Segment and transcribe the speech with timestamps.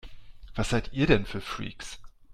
[0.55, 1.99] Was seid ihr denn für Freaks?